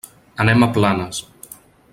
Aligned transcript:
Anem 0.45 0.65
a 0.67 0.71
Planes. 0.79 1.21